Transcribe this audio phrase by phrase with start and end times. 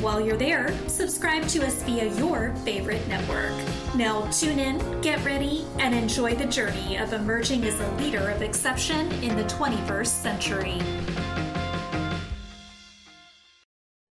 [0.00, 3.50] While you're there, subscribe to us via your favorite network.
[3.96, 8.40] Now, tune in, get ready, and enjoy the journey of emerging as a leader of
[8.40, 10.78] exception in the 21st century.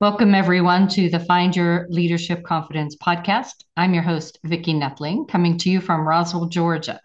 [0.02, 3.64] Welcome, everyone, to the Find Your Leadership Confidence podcast.
[3.74, 7.00] I'm your host, Vicki Nedling, coming to you from Roswell, Georgia.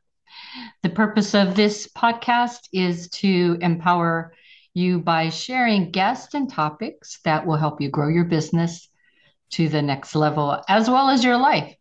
[0.83, 4.33] The purpose of this podcast is to empower
[4.75, 8.89] you by sharing guests and topics that will help you grow your business
[9.51, 11.75] to the next level as well as your life.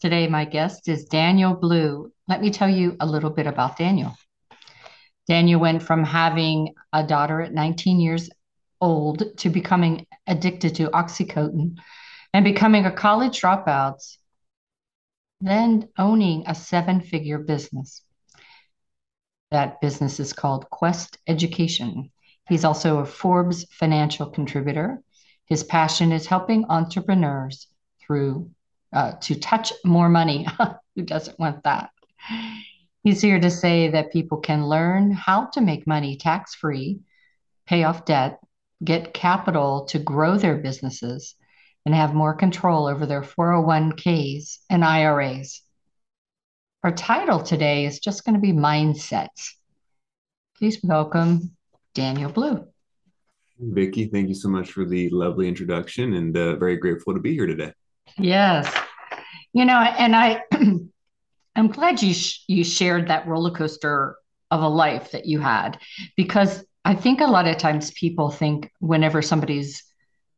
[0.00, 2.12] Today, my guest is Daniel Blue.
[2.28, 4.14] Let me tell you a little bit about Daniel.
[5.26, 8.30] Daniel went from having a daughter at 19 years
[8.80, 11.76] old to becoming addicted to Oxycontin
[12.34, 14.02] and becoming a college dropout,
[15.40, 18.02] then owning a seven figure business.
[19.50, 22.10] That business is called Quest Education.
[22.48, 25.02] He's also a Forbes financial contributor.
[25.46, 27.68] His passion is helping entrepreneurs
[28.00, 28.50] through
[28.92, 30.46] uh, to touch more money.
[30.96, 31.90] Who doesn't want that?
[33.02, 37.00] He's here to say that people can learn how to make money tax free,
[37.66, 38.40] pay off debt,
[38.82, 41.36] get capital to grow their businesses,
[41.84, 45.62] and have more control over their 401ks and IRAs.
[46.86, 49.54] Our title today is just going to be Mindsets.
[50.56, 51.50] Please welcome
[51.94, 52.64] Daniel Blue.
[53.58, 57.34] Vicki, thank you so much for the lovely introduction and uh, very grateful to be
[57.34, 57.72] here today.
[58.18, 58.72] Yes.
[59.52, 60.42] You know, and I
[61.56, 64.14] I'm glad you sh- you shared that roller coaster
[64.52, 65.80] of a life that you had
[66.16, 69.82] because I think a lot of times people think whenever somebody's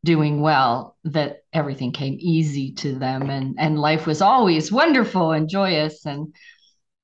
[0.05, 5.49] doing well that everything came easy to them and and life was always wonderful and
[5.49, 6.35] joyous and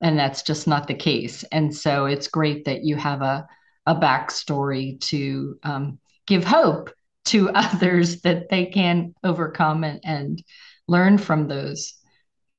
[0.01, 1.43] and that's just not the case.
[1.51, 3.47] And so it's great that you have a
[3.87, 6.91] a backstory to um, give hope
[7.25, 10.43] to others that they can overcome and, and
[10.87, 11.93] learn from those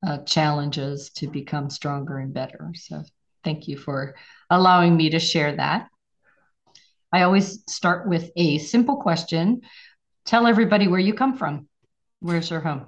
[0.06, 2.72] uh, challenges to become stronger and better.
[2.74, 3.02] So
[3.42, 4.14] thank you for
[4.50, 5.88] allowing me to share that.
[7.12, 9.62] I always start with a simple question
[10.26, 11.68] tell everybody where you come from.
[12.20, 12.86] Where's your home?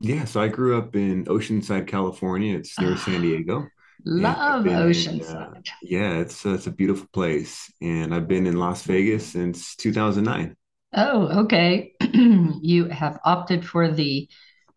[0.00, 2.56] Yeah, so I grew up in Oceanside, California.
[2.56, 3.68] It's near San Diego.
[4.04, 5.58] Love Oceanside.
[5.58, 9.76] uh, yeah, it's uh, it's a beautiful place, and I've been in Las Vegas since
[9.76, 10.56] 2009.
[10.94, 11.92] Oh, okay.
[12.12, 14.28] you have opted for the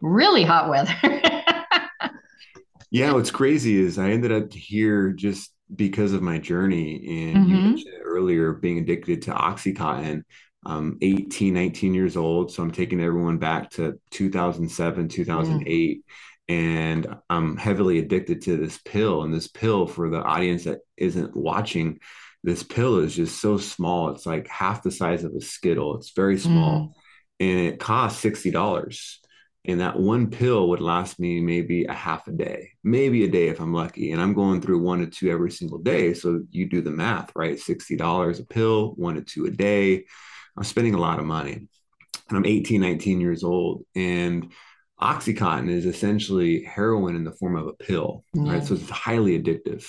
[0.01, 0.93] really hot weather.
[2.91, 7.49] yeah, what's crazy is I ended up here just because of my journey, and mm-hmm.
[7.49, 10.23] you mentioned earlier being addicted to OxyContin.
[10.65, 12.51] I'm 18, 19 years old.
[12.51, 15.97] So I'm taking everyone back to 2007, 2008.
[15.97, 16.03] Mm.
[16.49, 19.23] And I'm heavily addicted to this pill.
[19.23, 21.99] And this pill, for the audience that isn't watching,
[22.43, 24.09] this pill is just so small.
[24.09, 25.97] It's like half the size of a Skittle.
[25.97, 26.79] It's very small.
[26.79, 26.93] Mm.
[27.39, 29.17] And it costs $60.
[29.65, 33.47] And that one pill would last me maybe a half a day, maybe a day
[33.47, 34.11] if I'm lucky.
[34.11, 36.13] And I'm going through one to two every single day.
[36.13, 37.55] So you do the math, right?
[37.55, 40.03] $60 a pill, one to two a day
[40.57, 41.67] I'm spending a lot of money.
[42.29, 43.85] And I'm 18, 19 years old.
[43.95, 44.51] And
[45.01, 48.53] Oxycontin is essentially heroin in the form of a pill, yeah.
[48.53, 48.63] right?
[48.63, 49.85] So it's highly addictive.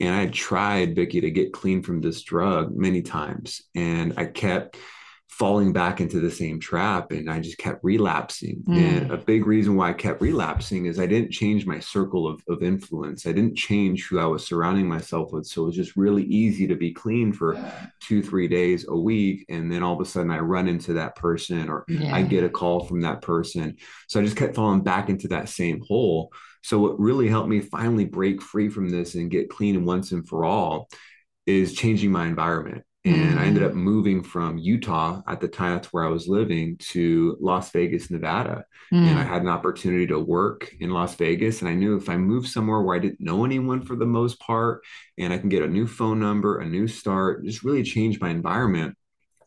[0.00, 3.62] And I tried, Vicki, to get clean from this drug many times.
[3.74, 4.76] And I kept
[5.38, 8.64] falling back into the same trap and I just kept relapsing.
[8.66, 8.76] Mm.
[8.76, 12.42] And a big reason why I kept relapsing is I didn't change my circle of,
[12.48, 13.24] of influence.
[13.24, 15.46] I didn't change who I was surrounding myself with.
[15.46, 17.56] So it was just really easy to be clean for
[18.00, 19.46] two, three days a week.
[19.48, 22.12] And then all of a sudden I run into that person or yeah.
[22.12, 23.76] I get a call from that person.
[24.08, 26.32] So I just kept falling back into that same hole.
[26.64, 30.10] So what really helped me finally break free from this and get clean and once
[30.10, 30.88] and for all
[31.46, 33.38] is changing my environment and mm-hmm.
[33.38, 37.36] I ended up moving from Utah at the time that's where I was living to
[37.40, 38.64] Las Vegas, Nevada.
[38.92, 39.06] Mm.
[39.06, 39.28] And I mm.
[39.28, 41.60] had an opportunity to work in Las Vegas.
[41.60, 44.40] And I knew if I moved somewhere where I didn't know anyone for the most
[44.40, 44.82] part,
[45.16, 48.30] and I can get a new phone number, a new start, just really change my
[48.30, 48.96] environment,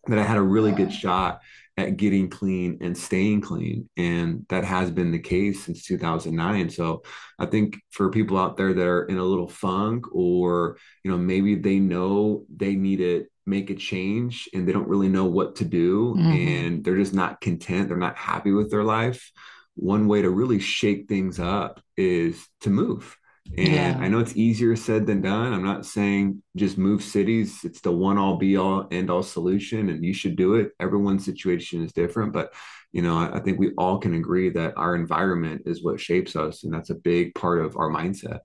[0.08, 1.42] that I had a really good shot
[1.78, 3.90] at getting clean and staying clean.
[3.98, 6.70] And that has been the case since 2009.
[6.70, 7.04] So
[7.40, 11.18] I think for people out there that are in a little funk or, you know,
[11.18, 15.56] maybe they know they need it make a change and they don't really know what
[15.56, 16.32] to do mm-hmm.
[16.32, 19.32] and they're just not content they're not happy with their life
[19.76, 23.18] one way to really shake things up is to move.
[23.58, 23.98] And yeah.
[24.00, 25.52] I know it's easier said than done.
[25.54, 27.60] I'm not saying just move cities.
[27.64, 30.72] It's the one all be all end all solution and you should do it.
[30.80, 32.54] Everyone's situation is different, but
[32.94, 36.36] you know, I, I think we all can agree that our environment is what shapes
[36.36, 38.40] us and that's a big part of our mindset.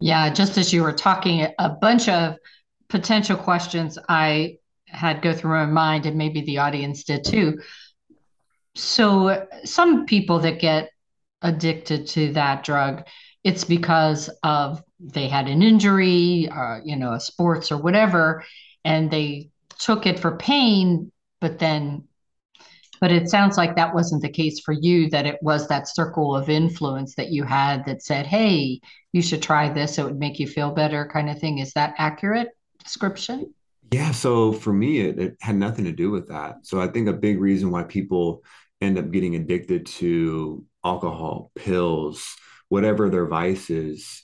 [0.00, 2.36] Yeah, just as you were talking, a bunch of
[2.88, 7.60] potential questions I had go through my mind, and maybe the audience did too.
[8.74, 10.90] So, some people that get
[11.42, 13.06] addicted to that drug,
[13.44, 18.44] it's because of they had an injury, uh, you know, a sports or whatever,
[18.84, 22.04] and they took it for pain, but then
[23.00, 26.34] but it sounds like that wasn't the case for you that it was that circle
[26.34, 28.80] of influence that you had that said hey
[29.12, 31.58] you should try this it would make you feel better kind of thing.
[31.58, 32.48] Is that accurate
[32.82, 33.54] description?
[33.92, 36.66] Yeah so for me it, it had nothing to do with that.
[36.66, 38.42] So i think a big reason why people
[38.80, 42.36] end up getting addicted to alcohol pills
[42.68, 44.22] whatever their vice is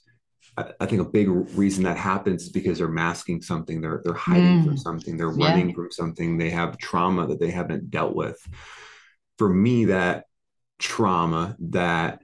[0.56, 4.62] I think a big reason that happens is because they're masking something, they're they're hiding
[4.62, 4.64] mm.
[4.64, 5.74] from something, they're running yeah.
[5.74, 8.38] from something, they have trauma that they haven't dealt with.
[9.36, 10.26] For me, that
[10.78, 12.22] trauma, that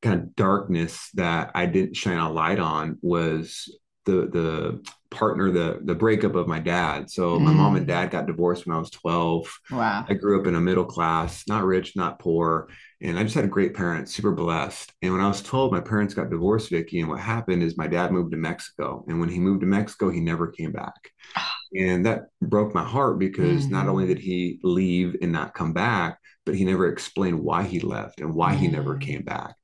[0.00, 4.80] kind of darkness that I didn't shine a light on was the the
[5.10, 7.42] partner the the breakup of my dad so mm.
[7.42, 7.88] my mom and mm.
[7.88, 11.44] dad got divorced when i was 12 wow i grew up in a middle class
[11.46, 12.68] not rich not poor
[13.00, 15.80] and i just had a great parent super blessed and when i was told my
[15.80, 19.28] parents got divorced vicki and what happened is my dad moved to mexico and when
[19.28, 21.10] he moved to mexico he never came back
[21.78, 23.70] and that broke my heart because mm.
[23.70, 27.80] not only did he leave and not come back but he never explained why he
[27.80, 28.58] left and why mm.
[28.58, 29.00] he never mm.
[29.00, 29.54] came back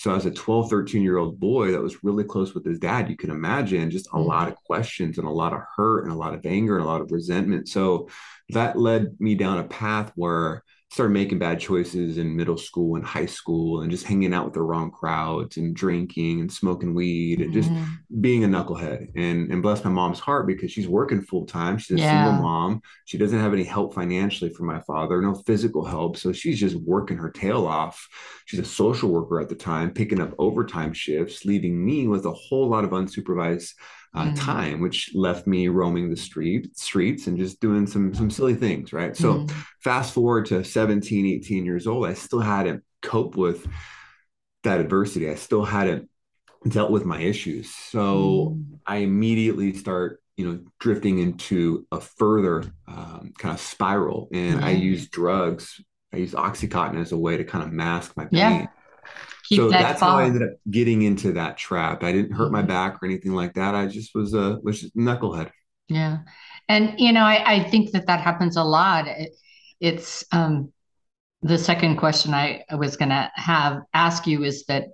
[0.00, 3.10] so as a 12, 13 year old boy that was really close with his dad,
[3.10, 4.28] you can imagine just a mm-hmm.
[4.28, 6.88] lot of questions and a lot of hurt and a lot of anger and a
[6.88, 7.68] lot of resentment.
[7.68, 8.08] So
[8.48, 13.04] that led me down a path where started making bad choices in middle school and
[13.04, 17.40] high school and just hanging out with the wrong crowds and drinking and smoking weed
[17.40, 18.20] and just mm-hmm.
[18.20, 19.08] being a knucklehead.
[19.14, 22.24] And and bless my mom's heart because she's working full time she's a yeah.
[22.24, 22.82] single mom.
[23.04, 26.16] She doesn't have any help financially from my father no physical help.
[26.16, 28.08] So she's just working her tail off.
[28.46, 32.32] She's a social worker at the time picking up overtime shifts leaving me with a
[32.32, 33.74] whole lot of unsupervised
[34.14, 34.38] uh, mm.
[34.38, 38.92] time, which left me roaming the street streets and just doing some some silly things,
[38.92, 39.16] right?
[39.16, 39.50] So mm.
[39.82, 43.66] fast forward to 17, 18 years old, I still hadn't coped with
[44.64, 45.30] that adversity.
[45.30, 46.08] I still hadn't
[46.68, 47.74] dealt with my issues.
[47.74, 48.78] So mm.
[48.86, 54.28] I immediately start, you know, drifting into a further um, kind of spiral.
[54.32, 55.80] And I use drugs.
[56.12, 58.40] I use Oxycontin as a way to kind of mask my pain.
[58.62, 58.66] Yeah
[59.50, 62.04] Keep so that that's how I ended up getting into that trap.
[62.04, 62.68] I didn't hurt my mm-hmm.
[62.68, 63.74] back or anything like that.
[63.74, 65.50] I just was a was just knucklehead.
[65.88, 66.18] Yeah,
[66.68, 69.08] and you know, I, I think that that happens a lot.
[69.08, 69.34] It,
[69.80, 70.72] it's um,
[71.42, 74.84] the second question I was going to have ask you is that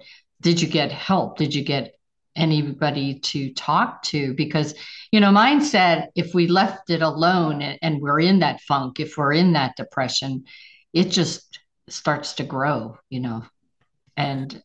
[0.40, 1.36] did you get help?
[1.36, 1.92] Did you get
[2.34, 4.32] anybody to talk to?
[4.32, 4.74] Because
[5.12, 9.00] you know, mine said if we left it alone and, and we're in that funk,
[9.00, 10.44] if we're in that depression,
[10.94, 11.60] it just
[11.90, 12.96] starts to grow.
[13.10, 13.44] You know,
[14.16, 14.62] and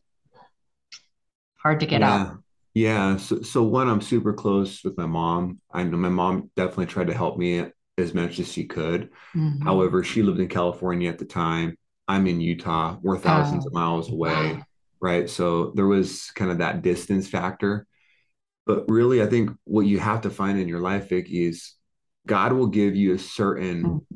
[1.58, 2.14] hard to get yeah.
[2.14, 2.38] out.
[2.74, 3.18] Yeah.
[3.18, 5.60] So, so one, I'm super close with my mom.
[5.72, 7.66] I know my mom definitely tried to help me
[7.98, 9.10] as much as she could.
[9.36, 9.64] Mm-hmm.
[9.64, 11.78] However, she lived in California at the time.
[12.08, 12.98] I'm in Utah.
[13.02, 13.68] We're thousands oh.
[13.68, 14.54] of miles away.
[14.54, 14.64] Wow.
[15.02, 15.30] Right.
[15.30, 17.86] So there was kind of that distance factor.
[18.66, 21.74] But really, I think what you have to find in your life, Vicki, is
[22.28, 24.16] God will give you a certain mm-hmm.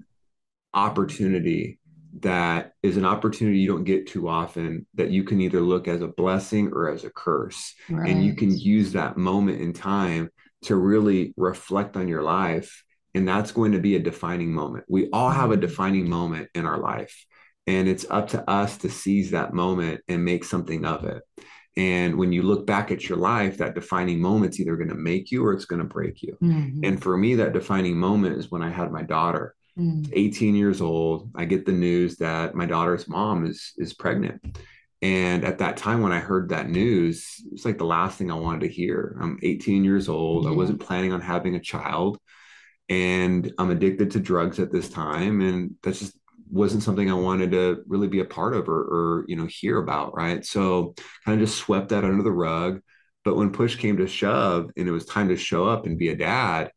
[0.73, 1.79] opportunity
[2.19, 6.01] that is an opportunity you don't get too often that you can either look as
[6.01, 7.73] a blessing or as a curse.
[7.89, 8.09] Right.
[8.09, 10.29] And you can use that moment in time
[10.63, 12.83] to really reflect on your life.
[13.13, 14.85] And that's going to be a defining moment.
[14.87, 15.61] We all have a mm-hmm.
[15.61, 17.25] defining moment in our life.
[17.67, 21.23] And it's up to us to seize that moment and make something of it.
[21.77, 25.31] And when you look back at your life, that defining moment's either going to make
[25.31, 26.37] you or it's going to break you.
[26.41, 26.85] Mm-hmm.
[26.85, 30.09] And for me, that defining moment is when I had my daughter mm.
[30.13, 34.57] 18 years old i get the news that my daughter's mom is is pregnant.
[35.01, 38.35] And at that time when i heard that news it's like the last thing i
[38.35, 39.17] wanted to hear.
[39.21, 40.47] I'm 18 years old.
[40.47, 42.17] I wasn't planning on having a child.
[42.89, 45.41] And i'm addicted to drugs at this time.
[45.41, 46.17] And that's just
[46.49, 49.77] wasn't something i wanted to really be a part of or, or you know hear
[49.79, 50.45] about right?
[50.45, 52.81] So kind of just swept that under the rug.
[53.23, 56.09] But when push came to shove and it was time to show up and be
[56.09, 56.71] a dad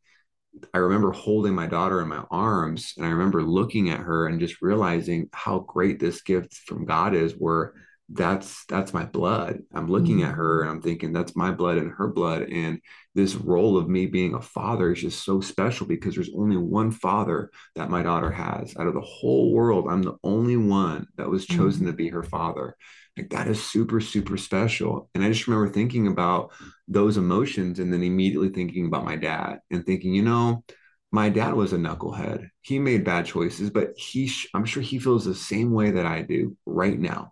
[0.73, 4.39] I remember holding my daughter in my arms and I remember looking at her and
[4.39, 7.73] just realizing how great this gift from God is where
[8.11, 10.29] that's that's my blood i'm looking mm-hmm.
[10.29, 12.81] at her and i'm thinking that's my blood and her blood and
[13.13, 16.89] this role of me being a father is just so special because there's only one
[16.89, 21.29] father that my daughter has out of the whole world i'm the only one that
[21.29, 21.91] was chosen mm-hmm.
[21.91, 22.75] to be her father
[23.19, 26.51] like that is super super special and i just remember thinking about
[26.87, 30.63] those emotions and then immediately thinking about my dad and thinking you know
[31.11, 32.49] my dad was a knucklehead.
[32.61, 36.21] He made bad choices, but he, I'm sure he feels the same way that I
[36.21, 37.31] do right now.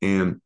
[0.00, 0.40] And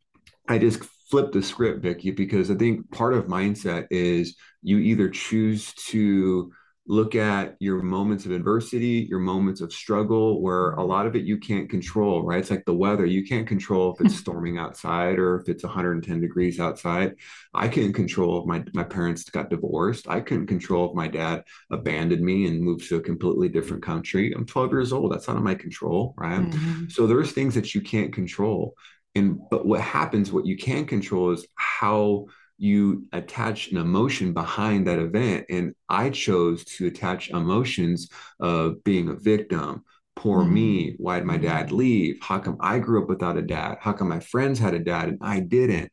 [0.49, 5.09] I just flipped the script, Vicki, because I think part of mindset is you either
[5.09, 6.50] choose to
[6.87, 11.25] look at your moments of adversity, your moments of struggle, where a lot of it
[11.25, 12.41] you can't control, right?
[12.41, 13.07] It's like the weather.
[13.07, 17.14] You can't control if it's storming outside or if it's 110 degrees outside.
[17.55, 20.09] I couldn't control if my, my parents got divorced.
[20.09, 24.35] I couldn't control if my dad abandoned me and moved to a completely different country.
[24.35, 25.11] I'm 12 years old.
[25.11, 26.43] That's out of my control, right?
[26.43, 26.88] Mm-hmm.
[26.91, 28.75] So there's things that you can't control.
[29.14, 32.26] And but what happens, what you can control is how
[32.58, 35.46] you attach an emotion behind that event.
[35.50, 38.08] And I chose to attach emotions
[38.40, 39.84] of being a victim.
[40.16, 40.54] Poor mm-hmm.
[40.54, 40.94] me.
[40.99, 41.76] Why did my dad mm-hmm.
[41.76, 42.18] leave?
[42.23, 43.78] How come I grew up without a dad?
[43.80, 45.90] How come my friends had a dad and I didn't?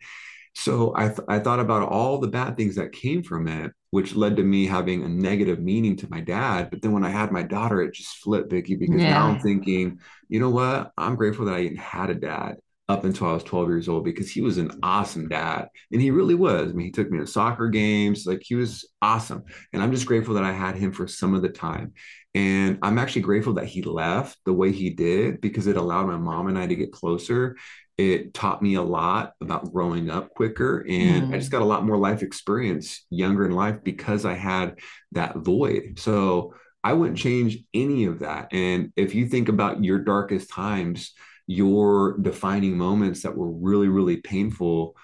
[0.54, 4.16] So I, th- I thought about all the bad things that came from it, which
[4.16, 6.70] led to me having a negative meaning to my dad.
[6.70, 9.12] But then when I had my daughter, it just flipped, Vicki, because yeah.
[9.12, 10.92] now I'm thinking, you know what?
[10.98, 12.58] I'm grateful that I even had a dad
[12.92, 15.70] up until I was 12 years old because he was an awesome dad.
[15.92, 16.70] And he really was.
[16.70, 19.44] I mean, he took me to soccer games, like he was awesome.
[19.72, 21.94] And I'm just grateful that I had him for some of the time.
[22.36, 26.18] And I'm actually grateful that he left the way he did because it allowed my
[26.18, 27.58] mom and I to get closer.
[27.98, 30.86] It taught me a lot about growing up quicker.
[30.88, 31.34] And mm.
[31.34, 31.54] I just mm.
[31.54, 34.80] got a lot more life experience younger in life because I had
[35.14, 35.98] that void.
[35.98, 38.50] So I wouldn't change any of that.
[38.52, 41.14] And if you think about your darkest times,
[41.48, 44.96] your defining moments that were really, really painful.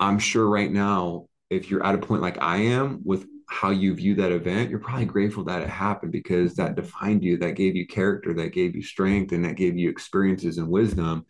[0.00, 3.94] I'm sure right now, if you're at a point like I am with how you
[3.94, 7.76] view that event, you're probably grateful that it happened because that defined you, that gave
[7.76, 11.26] you character, that gave you strength, and that gave you experiences and wisdom.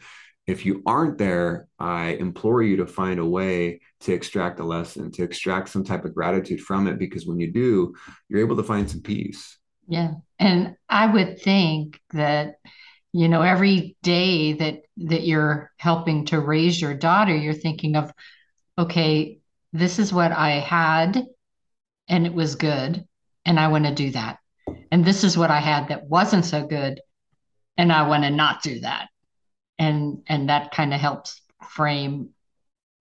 [0.47, 5.11] If you aren't there, I implore you to find a way to extract a lesson,
[5.13, 7.95] to extract some type of gratitude from it, because when you do,
[8.29, 9.59] you're able to find some peace.
[9.89, 10.15] Yeah.
[10.39, 12.57] And I would think that
[13.13, 18.13] you know every day that that you're helping to raise your daughter you're thinking of
[18.79, 19.39] okay
[19.73, 21.27] this is what i had
[22.09, 23.07] and it was good
[23.45, 24.39] and i want to do that.
[24.91, 27.01] And this is what i had that wasn't so good
[27.77, 29.09] and i want to not do that.
[29.79, 31.41] And and that kind of helps
[31.71, 32.31] frame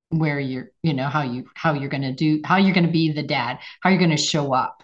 [0.10, 2.92] where you're you know how you how you're going to do how you're going to
[2.92, 4.84] be the dad how you're going to show up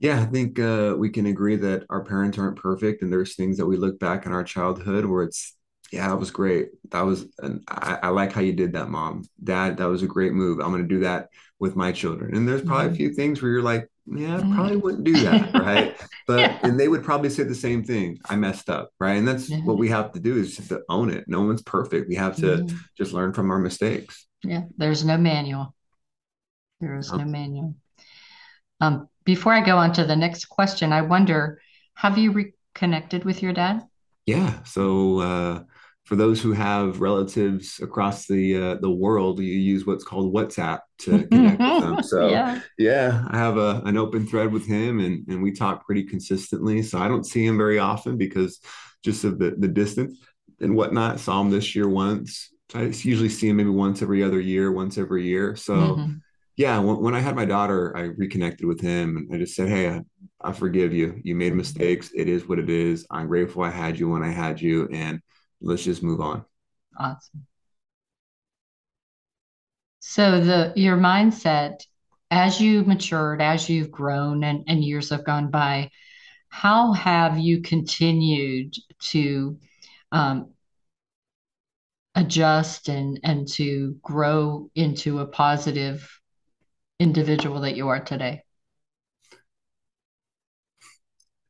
[0.00, 3.58] yeah, I think uh, we can agree that our parents aren't perfect, and there's things
[3.58, 5.54] that we look back in our childhood where it's,
[5.92, 6.70] yeah, that was great.
[6.90, 9.76] That was, and I, I like how you did that, mom, dad.
[9.76, 10.58] That was a great move.
[10.58, 11.28] I'm going to do that
[11.58, 12.34] with my children.
[12.34, 12.94] And there's probably mm-hmm.
[12.94, 14.80] a few things where you're like, yeah, I probably mm-hmm.
[14.80, 15.96] wouldn't do that, right?
[16.26, 16.58] But yeah.
[16.62, 18.18] and they would probably say the same thing.
[18.24, 19.18] I messed up, right?
[19.18, 21.24] And that's what we have to do is just to own it.
[21.28, 22.08] No one's perfect.
[22.08, 22.76] We have to mm-hmm.
[22.96, 24.26] just learn from our mistakes.
[24.42, 25.74] Yeah, there's no manual.
[26.80, 27.74] There is no manual.
[28.80, 31.60] Um, before I go on to the next question, I wonder
[31.94, 33.82] have you reconnected with your dad?
[34.26, 34.62] Yeah.
[34.64, 35.62] So, uh,
[36.04, 40.80] for those who have relatives across the uh, the world, you use what's called WhatsApp
[40.98, 42.02] to connect with them.
[42.02, 42.60] So yeah.
[42.78, 46.82] yeah, I have a an open thread with him, and and we talk pretty consistently.
[46.82, 48.58] So I don't see him very often because
[49.04, 50.18] just of the the distance
[50.60, 51.20] and whatnot.
[51.20, 52.50] Saw him this year once.
[52.74, 55.54] I usually see him maybe once every other year, once every year.
[55.54, 55.74] So.
[55.74, 56.12] Mm-hmm
[56.60, 59.70] yeah, when, when, I had my daughter, I reconnected with him and I just said,
[59.70, 60.02] Hey, I,
[60.42, 61.18] I forgive you.
[61.24, 62.10] You made mistakes.
[62.14, 63.06] It is what it is.
[63.10, 65.22] I'm grateful I had you when I had you, and
[65.62, 66.44] let's just move on.
[66.98, 67.46] Awesome.
[70.00, 71.82] So the your mindset
[72.30, 75.88] as you matured, as you've grown and, and years have gone by,
[76.50, 78.74] how have you continued
[79.12, 79.58] to
[80.12, 80.50] um,
[82.14, 86.19] adjust and and to grow into a positive
[87.00, 88.42] individual that you are today?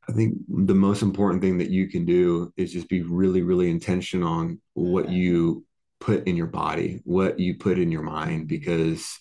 [0.09, 3.71] I think the most important thing that you can do is just be really, really
[3.71, 5.64] intentional on what you
[6.00, 9.19] put in your body, what you put in your mind, because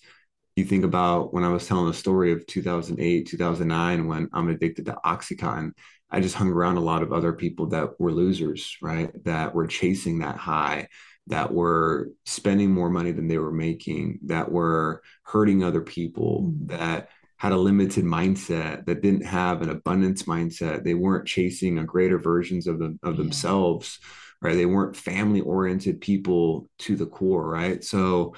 [0.56, 4.86] you think about when I was telling the story of 2008, 2009, when I'm addicted
[4.86, 5.72] to Oxycontin,
[6.10, 9.12] I just hung around a lot of other people that were losers, right?
[9.24, 10.88] That were chasing that high,
[11.30, 16.68] that were spending more money than they were making, that were hurting other people, mm.
[16.68, 20.84] that had a limited mindset, that didn't have an abundance mindset.
[20.84, 23.22] They weren't chasing a greater versions of them of yeah.
[23.22, 23.98] themselves,
[24.42, 24.56] right?
[24.56, 27.82] They weren't family oriented people to the core, right?
[27.82, 28.34] So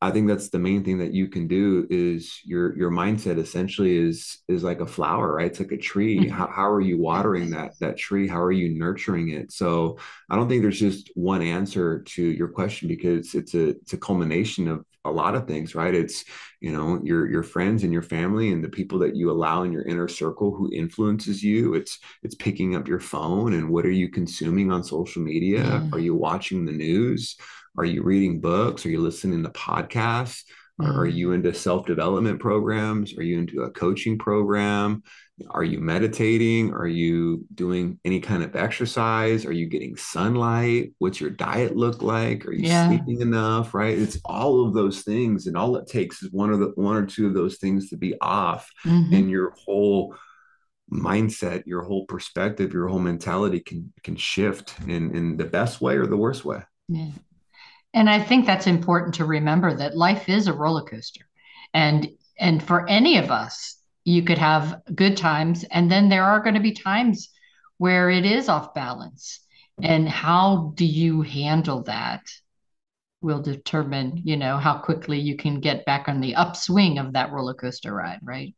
[0.00, 3.96] I think that's the main thing that you can do is your your mindset essentially
[3.96, 5.46] is is like a flower, right?
[5.46, 6.20] It's like a tree.
[6.20, 6.30] Mm-hmm.
[6.30, 8.28] How, how are you watering that that tree?
[8.28, 9.50] How are you nurturing it?
[9.50, 9.98] So
[10.30, 13.98] I don't think there's just one answer to your question because it's a it's a
[13.98, 15.94] culmination of a lot of things, right?
[15.94, 16.24] It's
[16.60, 19.72] you know your your friends and your family and the people that you allow in
[19.72, 21.74] your inner circle who influences you.
[21.74, 25.64] It's it's picking up your phone and what are you consuming on social media?
[25.64, 25.88] Yeah.
[25.92, 27.36] Are you watching the news?
[27.78, 28.84] Are you reading books?
[28.84, 30.42] Are you listening to podcasts?
[30.80, 33.16] Are you into self development programs?
[33.18, 35.02] Are you into a coaching program?
[35.50, 36.72] Are you meditating?
[36.72, 39.44] Are you doing any kind of exercise?
[39.44, 40.92] Are you getting sunlight?
[40.98, 42.46] What's your diet look like?
[42.46, 42.88] Are you yeah.
[42.88, 43.74] sleeping enough?
[43.74, 43.98] Right?
[43.98, 47.06] It's all of those things, and all it takes is one of the one or
[47.06, 49.14] two of those things to be off, mm-hmm.
[49.14, 50.14] and your whole
[50.92, 55.96] mindset, your whole perspective, your whole mentality can can shift in in the best way
[55.96, 56.62] or the worst way.
[56.88, 57.10] Yeah.
[57.94, 61.26] And I think that's important to remember that life is a roller coaster.
[61.74, 66.40] And and for any of us, you could have good times and then there are
[66.40, 67.30] going to be times
[67.78, 69.40] where it is off balance.
[69.82, 72.22] And how do you handle that
[73.20, 77.32] will determine, you know, how quickly you can get back on the upswing of that
[77.32, 78.54] roller coaster ride, right?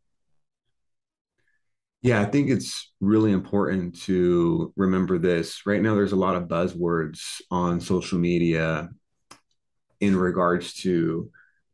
[2.03, 5.67] Yeah, I think it's really important to remember this.
[5.67, 8.89] Right now, there's a lot of buzzwords on social media
[10.01, 11.31] in regards to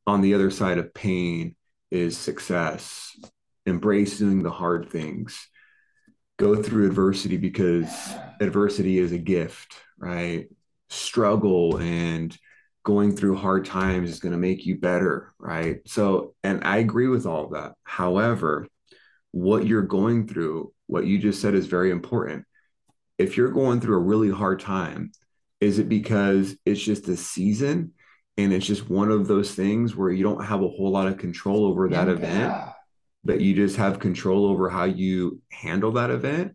[0.07, 1.57] on the other side of pain
[1.91, 3.17] is success,
[3.67, 5.49] embracing the hard things,
[6.39, 7.89] go through adversity because
[8.41, 10.49] adversity is a gift, right?
[10.89, 12.37] Struggle and
[12.85, 15.81] going through hard times is going to make you better, right?
[15.87, 17.73] So, and I agree with all of that.
[17.83, 18.69] However,
[19.33, 22.45] what you're going through, what you just said is very important.
[23.19, 25.11] If you're going through a really hard time,
[25.61, 27.93] is it because it's just a season
[28.39, 31.19] and it's just one of those things where you don't have a whole lot of
[31.19, 32.13] control over that yeah.
[32.13, 32.73] event
[33.25, 36.55] but you just have control over how you handle that event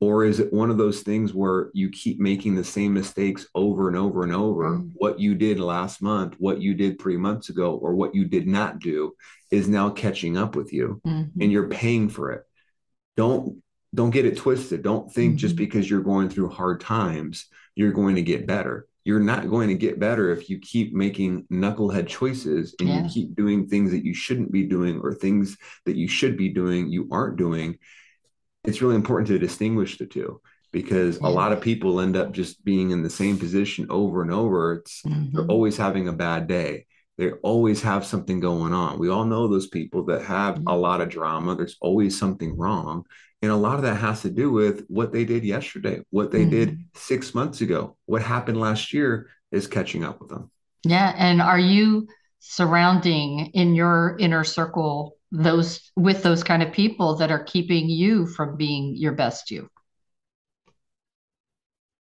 [0.00, 3.88] or is it one of those things where you keep making the same mistakes over
[3.88, 4.90] and over and over mm.
[4.94, 8.46] what you did last month what you did three months ago or what you did
[8.46, 9.12] not do
[9.50, 11.40] is now catching up with you mm-hmm.
[11.40, 12.44] and you're paying for it
[13.16, 13.62] don't
[13.94, 15.38] don't get it twisted don't think mm-hmm.
[15.38, 19.68] just because you're going through hard times you're going to get better you're not going
[19.68, 23.02] to get better if you keep making knucklehead choices and yeah.
[23.02, 26.48] you keep doing things that you shouldn't be doing or things that you should be
[26.48, 27.78] doing you aren't doing
[28.64, 30.40] it's really important to distinguish the two
[30.72, 31.28] because yeah.
[31.28, 34.74] a lot of people end up just being in the same position over and over
[34.74, 35.34] it's mm-hmm.
[35.34, 36.86] they're always having a bad day
[37.16, 40.68] they always have something going on we all know those people that have mm-hmm.
[40.68, 43.04] a lot of drama there's always something wrong
[43.42, 46.40] and a lot of that has to do with what they did yesterday, what they
[46.40, 46.50] mm-hmm.
[46.50, 50.50] did six months ago, what happened last year is catching up with them.
[50.84, 51.14] Yeah.
[51.16, 52.08] And are you
[52.40, 58.26] surrounding in your inner circle those with those kind of people that are keeping you
[58.26, 59.68] from being your best you?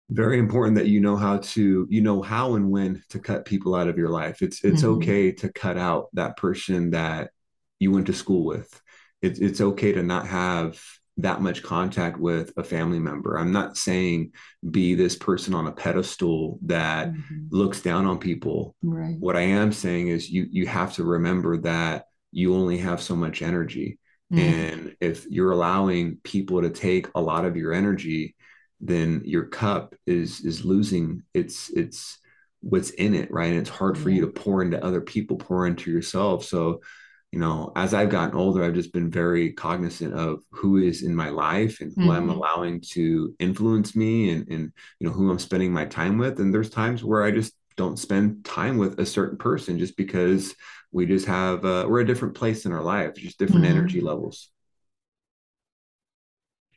[0.09, 3.75] Very important that you know how to, you know how and when to cut people
[3.75, 4.41] out of your life.
[4.41, 5.01] It's it's mm-hmm.
[5.01, 7.31] okay to cut out that person that
[7.79, 8.81] you went to school with.
[9.21, 10.81] It's it's okay to not have
[11.17, 13.37] that much contact with a family member.
[13.37, 14.33] I'm not saying
[14.69, 17.47] be this person on a pedestal that mm-hmm.
[17.49, 18.75] looks down on people.
[18.83, 19.17] Right.
[19.19, 23.15] What I am saying is you you have to remember that you only have so
[23.15, 23.97] much energy.
[24.31, 24.43] Mm-hmm.
[24.43, 28.35] And if you're allowing people to take a lot of your energy,
[28.79, 32.19] then your cup is is losing its its
[32.61, 33.49] what's in it, right?
[33.49, 36.43] And it's hard for you to pour into other people, pour into yourself.
[36.43, 36.81] So
[37.31, 41.13] you know, as I've gotten older, I've just been very cognizant of who is in
[41.13, 42.11] my life and who mm-hmm.
[42.11, 46.39] I'm allowing to influence me and, and, you know, who I'm spending my time with.
[46.39, 50.55] And there's times where I just don't spend time with a certain person just because
[50.91, 53.77] we just have, uh, we're a different place in our life, just different mm-hmm.
[53.77, 54.49] energy levels.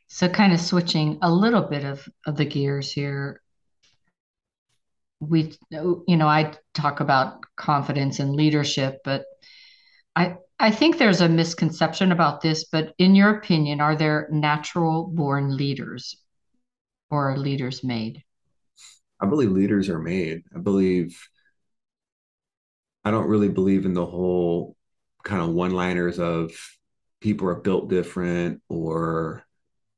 [0.08, 3.40] So, kind of switching a little bit of, of the gears here.
[5.20, 9.24] We, you know, I talk about confidence and leadership, but
[10.16, 15.07] I, I think there's a misconception about this, but in your opinion, are there natural
[15.07, 16.16] born leaders
[17.11, 18.23] or are leaders made?
[19.20, 20.42] I believe leaders are made.
[20.55, 21.18] I believe,
[23.05, 24.77] I don't really believe in the whole
[25.25, 26.53] kind of one liners of
[27.20, 29.44] people are built different or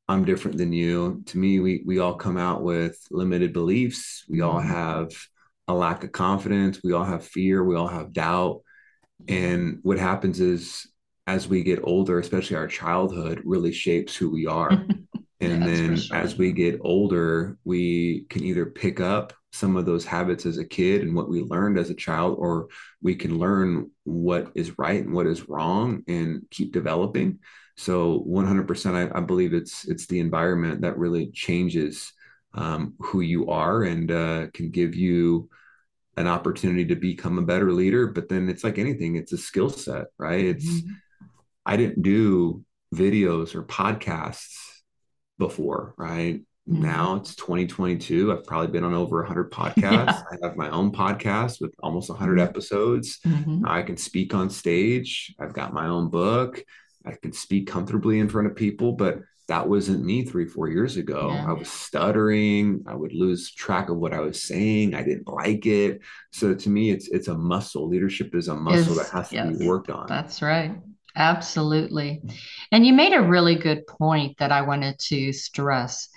[0.08, 1.22] I'm different than you.
[1.26, 4.24] To me, we, we all come out with limited beliefs.
[4.28, 4.68] We all mm-hmm.
[4.68, 5.10] have
[5.68, 6.80] a lack of confidence.
[6.82, 7.64] We all have fear.
[7.64, 8.62] We all have doubt
[9.28, 10.86] and what happens is
[11.26, 14.86] as we get older, especially our childhood really shapes who we are.
[15.42, 16.16] And then sure.
[16.16, 20.64] as we get older, we can either pick up some of those habits as a
[20.64, 22.68] kid and what we learned as a child, or
[23.02, 27.40] we can learn what is right and what is wrong and keep developing.
[27.76, 32.12] So 100%, I, I believe it's it's the environment that really changes
[32.54, 35.48] um, who you are and uh, can give you
[36.16, 38.06] an opportunity to become a better leader.
[38.06, 40.44] But then it's like anything; it's a skill set, right?
[40.44, 40.92] It's mm-hmm.
[41.64, 44.54] I didn't do videos or podcasts
[45.38, 46.40] before, right?
[46.68, 46.82] Mm-hmm.
[46.82, 48.32] Now it's 2022.
[48.32, 49.80] I've probably been on over 100 podcasts.
[49.82, 50.22] Yeah.
[50.32, 52.48] I have my own podcast with almost 100 mm-hmm.
[52.48, 53.18] episodes.
[53.26, 53.66] Mm-hmm.
[53.66, 55.34] I can speak on stage.
[55.40, 56.62] I've got my own book.
[57.04, 60.96] I can speak comfortably in front of people, but that wasn't me three, four years
[60.96, 61.30] ago.
[61.32, 61.46] Yeah.
[61.48, 62.84] I was stuttering.
[62.86, 64.94] I would lose track of what I was saying.
[64.94, 66.00] I didn't like it.
[66.32, 67.88] So to me, it's it's a muscle.
[67.88, 70.06] Leadership is a muscle is, that has to yes, be worked on.
[70.06, 70.76] That's right.
[71.14, 72.22] Absolutely.
[72.70, 76.08] And you made a really good point that I wanted to stress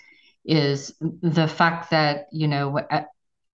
[0.45, 3.01] is the fact that, you know, uh,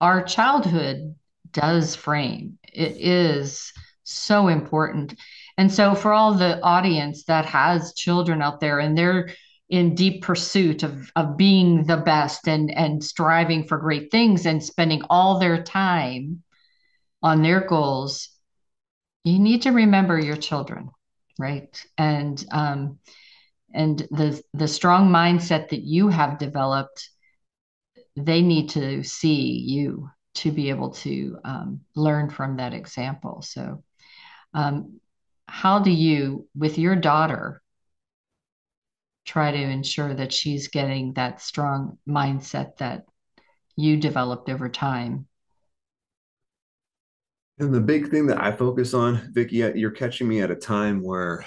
[0.00, 1.16] our childhood
[1.50, 2.58] does frame.
[2.72, 3.72] It is
[4.04, 5.14] so important.
[5.58, 9.30] And so for all the audience that has children out there and they're
[9.72, 14.62] in deep pursuit of, of being the best and, and striving for great things and
[14.62, 16.42] spending all their time
[17.22, 18.28] on their goals,
[19.24, 20.90] you need to remember your children
[21.38, 21.84] right?
[21.98, 22.98] And um,
[23.74, 27.08] and the the strong mindset that you have developed
[28.16, 33.42] they need to see you to be able to um, learn from that example.
[33.42, 33.82] So
[34.54, 35.00] um,
[35.46, 37.62] how do you with your daughter
[39.24, 43.04] try to ensure that she's getting that strong mindset that
[43.76, 45.26] you developed over time
[47.58, 50.56] and the big thing that I focus on, Vicki, uh, you're catching me at a
[50.56, 51.44] time where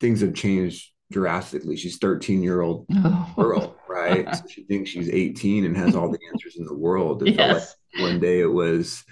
[0.00, 1.76] things have changed drastically.
[1.76, 3.32] She's 13 year old oh.
[3.36, 4.32] girl, right?
[4.34, 7.26] so she thinks she's 18 and has all the answers in the world.
[7.26, 7.74] It yes.
[7.94, 9.04] Like one day it was,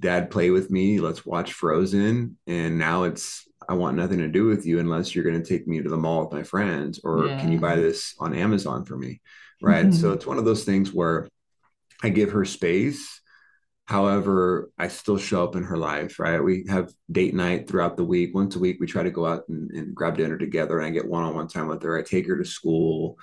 [0.00, 1.00] Dad, play with me.
[1.00, 2.36] Let's watch Frozen.
[2.46, 5.66] And now it's, I want nothing to do with you unless you're going to take
[5.66, 7.40] me to the mall with my friends, or yeah.
[7.40, 9.20] can you buy this on Amazon for me?
[9.60, 9.86] Right.
[9.86, 9.96] Mm-hmm.
[9.96, 11.28] So it's one of those things where
[12.02, 13.20] I give her space
[13.92, 16.42] However, I still show up in her life, right?
[16.42, 18.34] We have date night throughout the week.
[18.34, 20.90] Once a week, we try to go out and, and grab dinner together, and I
[20.90, 21.98] get one on one time with her.
[21.98, 23.18] I take her to school.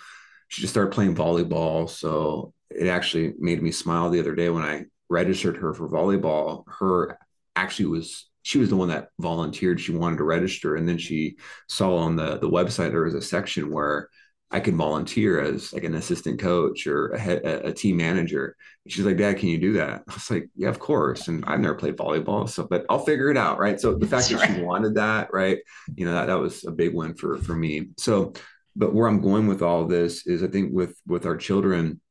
[0.50, 1.90] She just started playing volleyball.
[1.90, 6.66] So it actually made me smile the other day when I registered her for volleyball.
[6.68, 7.18] Her
[7.56, 9.80] actually was she was the one that volunteered.
[9.80, 13.22] She wanted to register, and then she saw on the the website there was a
[13.22, 14.10] section where
[14.52, 18.56] I could volunteer as like an assistant coach or a, head, a, team manager.
[18.84, 20.04] And she's like, Dad, can you do that?
[20.08, 21.28] I was like, Yeah, of course.
[21.28, 23.80] And I've never played volleyball, so but I'll figure it out, right?
[23.80, 24.58] So the fact That's that right.
[24.58, 25.60] she wanted that, right?
[25.96, 27.90] You know, that, that was a big win for for me.
[27.98, 28.34] So,
[28.76, 32.02] but where I'm going with all this is, I think with with our children,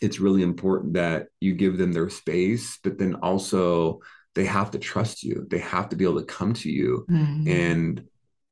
[0.00, 4.00] it's really important that you give them their space, but then also
[4.34, 5.46] they have to trust you.
[5.48, 7.48] They have to be able to come to you, mm-hmm.
[7.48, 8.04] and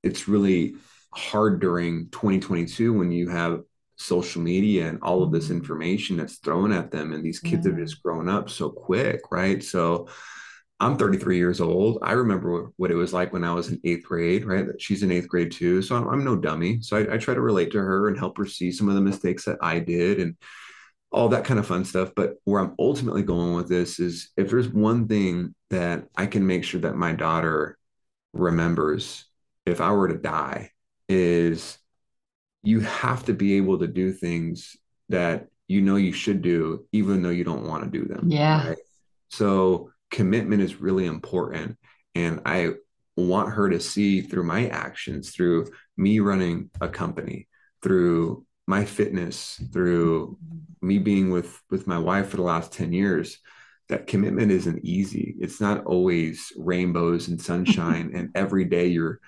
[0.03, 0.75] it's really
[1.15, 3.63] hard during 2022 when you have
[3.97, 5.59] social media and all of this mm-hmm.
[5.59, 7.73] information that's thrown at them and these kids yeah.
[7.73, 10.09] have just grown up so quick right so
[10.81, 14.05] i'm 33 years old i remember what it was like when i was in eighth
[14.05, 17.19] grade right she's in eighth grade too so i'm, I'm no dummy so I, I
[17.19, 19.79] try to relate to her and help her see some of the mistakes that i
[19.79, 20.37] did and
[21.13, 22.13] all that kind of fun stuff.
[22.15, 26.47] But where i'm ultimately going with this is if there's one thing that i can
[26.47, 27.79] make sure that my daughter
[28.33, 29.27] remembers
[29.67, 30.71] if i were to die
[31.09, 31.79] is
[32.63, 34.77] you have to be able to do things
[35.09, 38.69] that you know you should do even though you don't want to do them yeah.
[38.69, 38.79] right?
[39.29, 41.79] so commitment is really important.
[42.15, 42.73] And i
[43.17, 47.49] want her to see through my actions through me running a company
[47.83, 50.39] through my fitness through
[50.81, 53.39] me being with with my wife for the last 10 years
[53.89, 55.37] that commitment isn't easy.
[55.41, 59.21] It's not always rainbows and sunshine and every day you're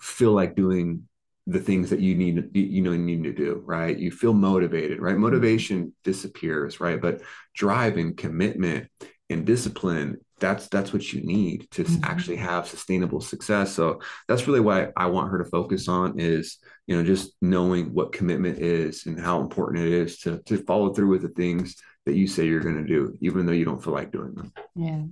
[0.00, 1.08] feel like doing
[1.46, 3.98] the things that you need you know you need to do right?
[3.98, 5.12] You feel motivated right?
[5.12, 5.22] Mm-hmm.
[5.22, 7.00] motivation disappears right?
[7.00, 7.22] But
[7.54, 8.88] drive and commitment
[9.28, 12.04] and discipline that's that's what you need to mm-hmm.
[12.04, 16.58] actually have sustainable success so that's really what i want her to focus on is
[16.86, 20.92] you know just knowing what commitment is and how important it is to to follow
[20.92, 23.82] through with the things that you say you're going to do even though you don't
[23.82, 25.02] feel like doing them yeah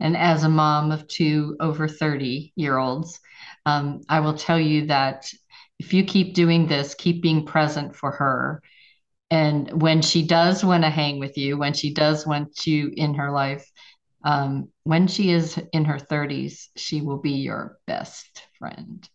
[0.00, 3.20] and as a mom of two over 30 year olds
[3.66, 5.30] um, i will tell you that
[5.80, 8.62] if you keep doing this, keep being present for her.
[9.30, 13.14] And when she does want to hang with you, when she does want you in
[13.14, 13.66] her life,
[14.24, 19.08] um, when she is in her 30s, she will be your best friend.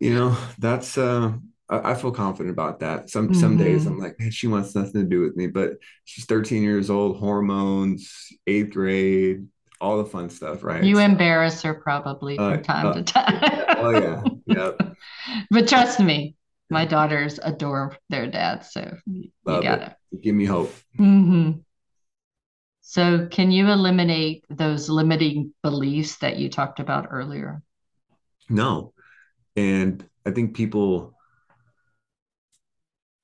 [0.00, 1.32] You know, that's uh
[1.68, 3.10] I, I feel confident about that.
[3.10, 3.40] Some mm-hmm.
[3.40, 6.62] some days I'm like, man, she wants nothing to do with me, but she's 13
[6.62, 9.46] years old, hormones, eighth grade,
[9.80, 10.84] all the fun stuff, right?
[10.84, 13.64] You so, embarrass her probably from uh, time uh, to time.
[13.78, 14.96] oh yeah, yep.
[15.50, 16.36] but trust me,
[16.70, 19.96] my daughters adore their dad, so you got it.
[20.12, 20.22] it.
[20.22, 20.74] Give me hope.
[20.98, 21.60] Mm-hmm.
[22.86, 27.62] So, can you eliminate those limiting beliefs that you talked about earlier?
[28.50, 28.92] No,
[29.56, 31.14] and I think people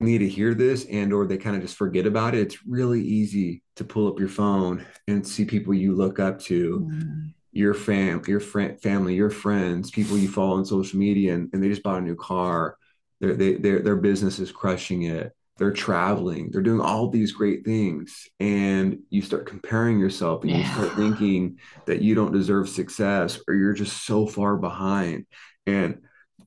[0.01, 3.03] need to hear this and or they kind of just forget about it it's really
[3.03, 7.35] easy to pull up your phone and see people you look up to mm.
[7.53, 11.63] your fam your friend family your friends people you follow on social media and, and
[11.63, 12.79] they just bought a new car
[13.21, 17.65] their they, their their business is crushing it they're traveling they're doing all these great
[17.65, 20.59] things and you start comparing yourself and yeah.
[20.59, 25.27] you start thinking that you don't deserve success or you're just so far behind
[25.67, 26.01] and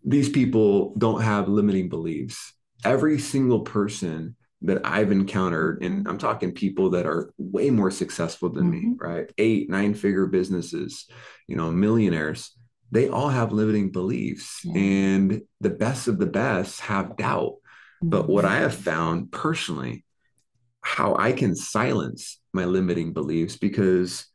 [0.04, 6.54] these people don't have limiting beliefs every single person that I've encountered, and I'm talking
[6.54, 8.92] people that are way more successful than mm-hmm.
[8.92, 9.30] me, right?
[9.38, 11.06] Eight, nine figure businesses,
[11.48, 12.56] you know, millionaires,
[12.94, 14.62] they all have limiting beliefs.
[14.64, 14.80] Yeah.
[14.80, 17.56] And the best of the best have doubt.
[18.04, 18.10] Mm-hmm.
[18.10, 20.04] But what I have found personally,
[20.82, 24.28] how I can silence my limiting beliefs because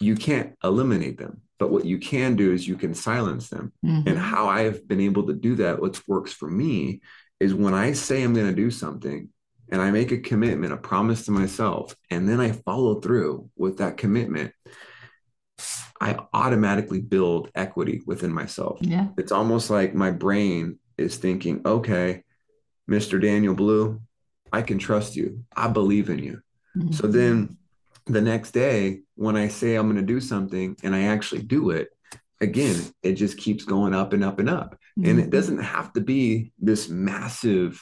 [0.00, 1.40] you can't eliminate them.
[1.58, 3.72] But what you can do is you can silence them.
[3.84, 4.08] Mm-hmm.
[4.08, 7.00] And how I have been able to do that, what works for me
[7.40, 9.28] is when I say I'm going to do something
[9.70, 13.78] and I make a commitment, a promise to myself, and then I follow through with
[13.78, 14.52] that commitment,
[16.00, 18.78] I automatically build equity within myself.
[18.82, 19.08] Yeah.
[19.16, 22.23] It's almost like my brain is thinking, okay,
[22.88, 23.20] Mr.
[23.20, 24.00] Daniel Blue,
[24.52, 25.44] I can trust you.
[25.56, 26.42] I believe in you.
[26.76, 26.92] Mm-hmm.
[26.92, 27.56] So then
[28.06, 31.70] the next day, when I say I'm going to do something and I actually do
[31.70, 31.88] it,
[32.40, 34.74] again, it just keeps going up and up and up.
[34.98, 35.10] Mm-hmm.
[35.10, 35.30] And it mm-hmm.
[35.30, 37.80] doesn't have to be this massive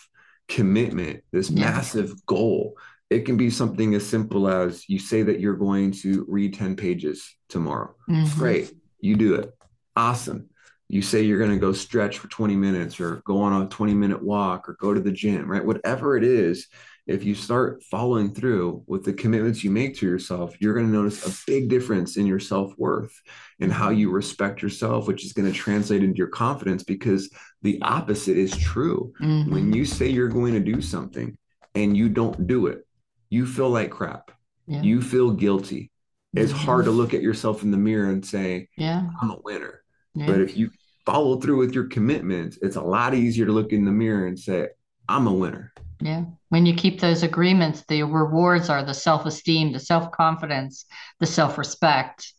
[0.49, 1.71] commitment, this yeah.
[1.71, 2.77] massive goal.
[3.11, 6.77] It can be something as simple as you say that you're going to read 10
[6.77, 7.95] pages tomorrow.
[8.09, 8.39] Mm-hmm.
[8.39, 8.73] Great.
[9.01, 9.53] You do it.
[9.95, 10.49] Awesome.
[10.93, 13.95] You say you're going to go stretch for 20 minutes or go on a 20
[13.95, 15.65] minute walk or go to the gym, right?
[15.65, 16.69] Whatever it is,
[17.07, 20.93] if you start following through with the commitments you make to yourself, you're going to
[20.93, 23.19] notice a big difference in your self worth
[23.59, 27.31] and how you respect yourself, which is going to translate into your confidence because
[27.63, 29.15] the opposite is true.
[29.23, 29.51] Mm-hmm.
[29.51, 31.39] When you say you're going to do something
[31.75, 32.87] and you don't do it,
[33.31, 34.31] you feel like crap.
[34.67, 34.83] Yeah.
[34.83, 35.91] You feel guilty.
[36.35, 36.67] It's mm-hmm.
[36.67, 39.83] hard to look at yourself in the mirror and say, Yeah, I'm a winner.
[40.15, 40.27] Yeah.
[40.27, 40.71] But if you
[41.05, 44.39] follow through with your commitments, it's a lot easier to look in the mirror and
[44.39, 44.69] say,
[45.09, 45.73] I'm a winner.
[46.01, 46.25] Yeah.
[46.49, 50.85] When you keep those agreements, the rewards are the self esteem, the self confidence,
[51.21, 52.33] the self respect.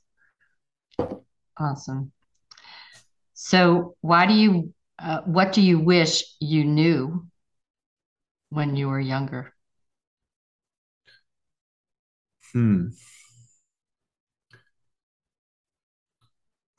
[1.58, 2.12] Awesome.
[3.34, 7.28] So, why do you, uh, what do you wish you knew
[8.50, 9.54] when you were younger?
[12.52, 12.90] Hmm.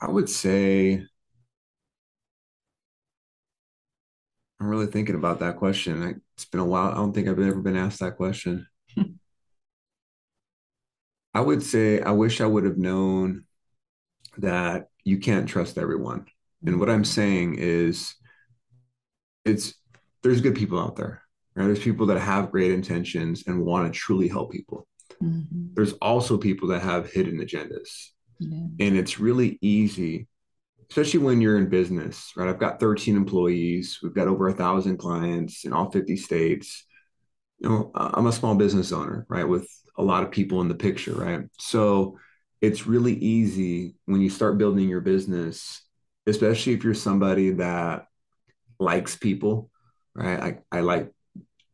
[0.00, 1.06] I would say
[4.64, 6.22] I'm really thinking about that question.
[6.36, 6.90] It's been a while.
[6.90, 8.66] I don't think I've ever been asked that question.
[11.34, 13.44] I would say I wish I would have known
[14.38, 16.24] that you can't trust everyone.
[16.64, 18.14] And what I'm saying is
[19.44, 19.74] it's
[20.22, 21.20] there's good people out there.
[21.54, 21.66] Right?
[21.66, 24.88] There's people that have great intentions and want to truly help people.
[25.22, 25.74] Mm-hmm.
[25.74, 28.12] There's also people that have hidden agendas.
[28.38, 28.66] Yeah.
[28.80, 30.26] And it's really easy
[30.90, 32.48] especially when you're in business, right?
[32.48, 34.00] I've got 13 employees.
[34.02, 36.84] We've got over a thousand clients in all 50 states.
[37.58, 39.48] You know, I'm a small business owner, right?
[39.48, 41.42] With a lot of people in the picture, right?
[41.58, 42.18] So
[42.60, 45.82] it's really easy when you start building your business,
[46.26, 48.06] especially if you're somebody that
[48.78, 49.70] likes people,
[50.14, 50.60] right?
[50.72, 51.12] I, I like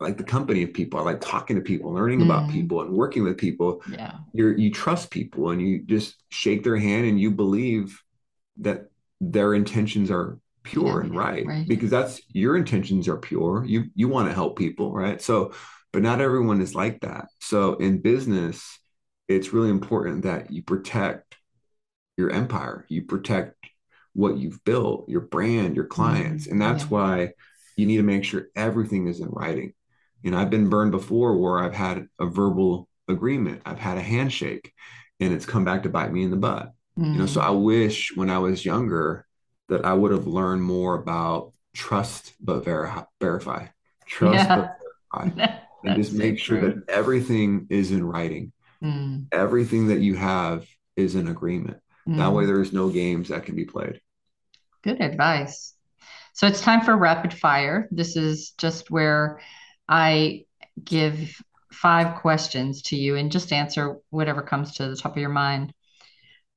[0.01, 0.99] I like the company of people.
[0.99, 2.25] I like talking to people, learning mm.
[2.25, 3.83] about people, and working with people.
[3.90, 8.01] Yeah, you you trust people, and you just shake their hand, and you believe
[8.59, 8.87] that
[9.21, 13.65] their intentions are pure yeah, and right, right, because that's your intentions are pure.
[13.67, 15.21] You you want to help people right?
[15.21, 15.53] So
[15.93, 17.27] but not everyone is like that.
[17.41, 18.79] So in business
[19.29, 21.37] it's really important that you protect
[22.17, 22.85] your empire.
[22.89, 23.55] You protect
[24.13, 26.45] what you've built your brand your clients.
[26.45, 26.53] Mm-hmm.
[26.53, 26.89] and that's yeah.
[26.89, 27.33] why
[27.77, 29.73] you need to make sure everything is in writing.
[30.23, 33.63] You know i've been burned before where i've had a verbal agreement.
[33.67, 34.73] I've had a handshake
[35.19, 37.15] and it's come back to bite me in the butt Mm.
[37.15, 39.27] You know, so I wish when I was younger
[39.69, 43.67] that I would have learned more about trust but ver- verify,
[44.07, 44.57] trust yeah.
[44.57, 44.77] but
[45.13, 48.53] verify, and just make so sure that everything is in writing.
[48.83, 49.27] Mm.
[49.33, 51.79] Everything that you have is in agreement.
[52.07, 52.19] Mm.
[52.19, 52.49] That way, mm.
[52.49, 54.01] there is no games that can be played.
[54.83, 55.75] Good advice.
[56.35, 57.89] So it's time for rapid fire.
[57.91, 59.41] This is just where
[59.89, 60.45] I
[60.83, 61.41] give
[61.73, 65.73] five questions to you and just answer whatever comes to the top of your mind.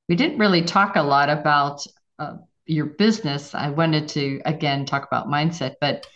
[0.08, 1.86] We didn't really talk a lot about
[2.18, 2.36] uh,
[2.66, 3.54] your business.
[3.54, 6.06] I wanted to, again, talk about mindset, but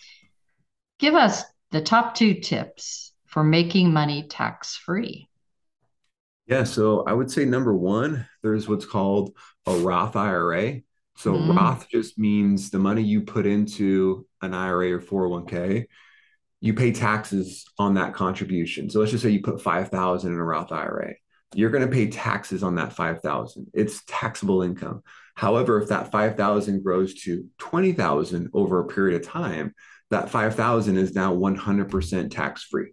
[0.98, 5.28] give us the top two tips for making money tax free.
[6.46, 10.80] Yeah, so I would say number one, there's what's called a Roth IRA.
[11.16, 11.54] So mm.
[11.54, 15.86] Roth just means the money you put into an IRA or 401k,
[16.60, 18.88] you pay taxes on that contribution.
[18.88, 21.14] So let's just say you put 5,000 in a Roth IRA.
[21.54, 23.70] You're going to pay taxes on that 5,000.
[23.72, 25.02] It's taxable income.
[25.34, 29.74] However, if that 5,000 grows to 20,000 over a period of time,
[30.10, 32.92] that 5,000 is now 100% tax free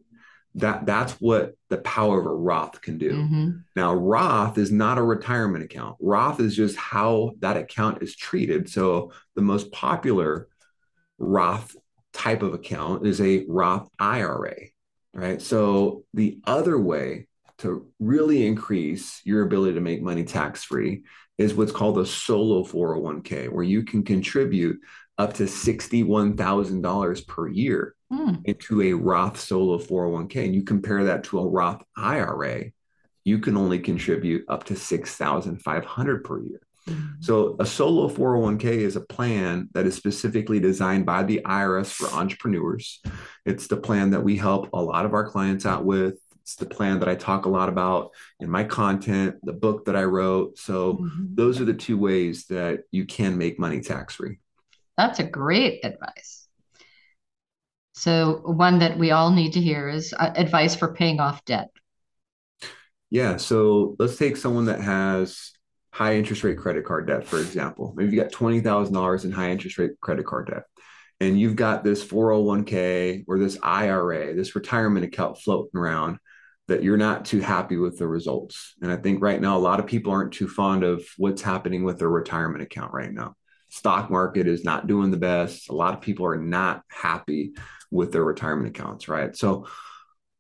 [0.55, 3.11] that that's what the power of a Roth can do.
[3.11, 3.51] Mm-hmm.
[3.75, 5.97] Now, Roth is not a retirement account.
[5.99, 8.69] Roth is just how that account is treated.
[8.69, 10.47] So, the most popular
[11.17, 11.75] Roth
[12.13, 14.55] type of account is a Roth IRA,
[15.13, 15.41] right?
[15.41, 17.27] So, the other way
[17.59, 21.03] to really increase your ability to make money tax free
[21.37, 24.79] is what's called a solo 401k, where you can contribute
[25.17, 28.41] up to $61,000 per year mm.
[28.45, 32.65] into a Roth solo 401k and you compare that to a Roth IRA,
[33.23, 36.61] you can only contribute up to 6,500 per year.
[36.87, 37.23] Mm.
[37.23, 42.07] So a solo 401k is a plan that is specifically designed by the IRS for
[42.09, 43.01] entrepreneurs.
[43.45, 46.15] It's the plan that we help a lot of our clients out with.
[46.45, 49.95] It's the plan that I talk a lot about in my content, the book that
[49.95, 50.59] I wrote.
[50.59, 51.25] So mm-hmm.
[51.33, 54.37] those are the two ways that you can make money tax free.
[54.95, 56.47] That's a great advice.
[57.93, 61.69] So, one that we all need to hear is uh, advice for paying off debt.
[63.09, 63.37] Yeah.
[63.37, 65.51] So, let's take someone that has
[65.91, 67.93] high interest rate credit card debt, for example.
[67.95, 70.63] Maybe you got $20,000 in high interest rate credit card debt,
[71.21, 76.19] and you've got this 401k or this IRA, this retirement account floating around
[76.67, 78.73] that you're not too happy with the results.
[78.81, 81.83] And I think right now, a lot of people aren't too fond of what's happening
[81.83, 83.35] with their retirement account right now.
[83.69, 85.69] Stock market is not doing the best.
[85.69, 87.53] A lot of people are not happy
[87.91, 89.35] with their retirement accounts, right?
[89.35, 89.67] So,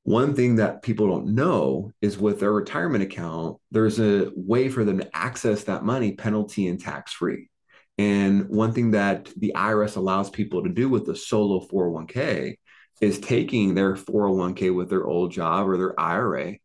[0.03, 4.83] one thing that people don't know is with their retirement account, there's a way for
[4.83, 7.49] them to access that money penalty and tax free.
[7.97, 12.57] And one thing that the IRS allows people to do with the solo 401k
[13.01, 16.55] is taking their 401k with their old job or their IRA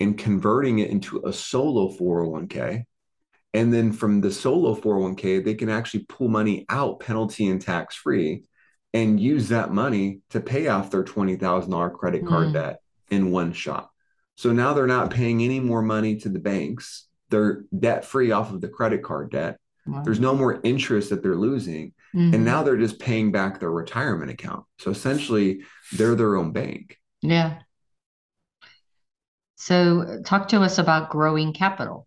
[0.00, 2.84] and converting it into a solo 401k.
[3.52, 7.94] And then from the solo 401k, they can actually pull money out penalty and tax
[7.94, 8.44] free
[8.92, 12.52] and use that money to pay off their $20,000 credit card mm.
[12.54, 13.90] debt in one shot.
[14.36, 17.06] So now they're not paying any more money to the banks.
[17.28, 19.58] They're debt free off of the credit card debt.
[19.86, 20.02] Wow.
[20.02, 21.92] There's no more interest that they're losing.
[22.14, 22.34] Mm-hmm.
[22.34, 24.64] And now they're just paying back their retirement account.
[24.78, 26.98] So essentially, they're their own bank.
[27.20, 27.58] Yeah.
[29.56, 32.06] So, talk to us about growing capital.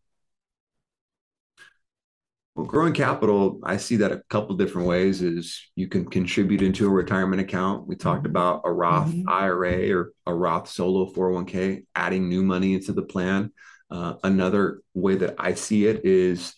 [2.57, 6.87] Well, growing capital, I see that a couple different ways is you can contribute into
[6.87, 7.87] a retirement account.
[7.87, 8.31] We talked mm-hmm.
[8.31, 9.29] about a Roth mm-hmm.
[9.29, 13.51] IRA or a Roth solo 401k, adding new money into the plan.
[13.91, 16.55] Uh, another way that I see it is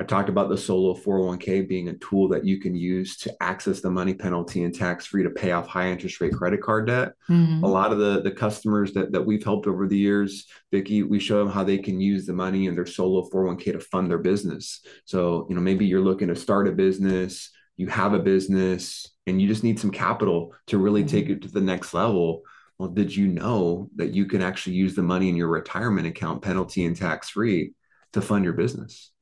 [0.00, 3.82] I talked about the solo 401k being a tool that you can use to access
[3.82, 7.12] the money penalty and tax free to pay off high interest rate credit card debt.
[7.28, 7.62] Mm-hmm.
[7.62, 11.18] A lot of the, the customers that, that we've helped over the years, Vicki, we
[11.18, 14.16] show them how they can use the money in their solo 401k to fund their
[14.16, 14.80] business.
[15.04, 19.38] So, you know, maybe you're looking to start a business, you have a business, and
[19.38, 21.14] you just need some capital to really mm-hmm.
[21.14, 22.40] take it to the next level.
[22.78, 26.40] Well, did you know that you can actually use the money in your retirement account
[26.40, 27.74] penalty and tax free
[28.14, 29.12] to fund your business?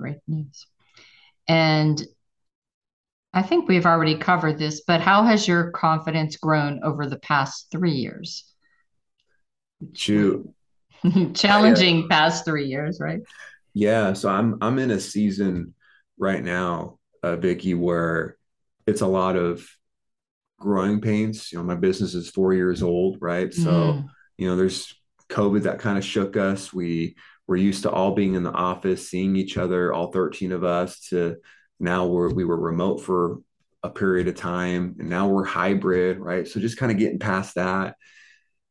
[0.00, 0.66] Great news.
[1.46, 2.02] And
[3.32, 7.68] I think we've already covered this, but how has your confidence grown over the past
[7.70, 8.44] three years?
[9.94, 10.48] Shoot.
[11.34, 13.20] Challenging past three years, right?
[13.72, 14.14] Yeah.
[14.14, 15.74] So I'm I'm in a season
[16.18, 18.36] right now, uh, Vicki, where
[18.86, 19.66] it's a lot of
[20.58, 21.52] growing pains.
[21.52, 23.54] You know, my business is four years old, right?
[23.54, 24.08] So, mm.
[24.38, 24.92] you know, there's
[25.30, 26.72] COVID that kind of shook us.
[26.72, 27.16] We
[27.50, 31.00] we're used to all being in the office, seeing each other, all 13 of us,
[31.08, 31.34] to
[31.80, 33.40] now we're, we were remote for
[33.82, 36.46] a period of time and now we're hybrid, right?
[36.46, 37.96] So just kind of getting past that.